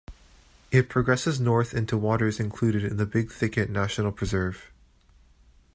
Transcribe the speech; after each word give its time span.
It 0.71 0.89
progresses 0.89 1.39
north 1.39 1.75
into 1.75 1.95
waters 1.95 2.39
included 2.39 2.83
in 2.83 2.97
the 2.97 3.05
Big 3.05 3.29
Thicket 3.31 3.69
National 3.69 4.11
Preserve. 4.11 4.71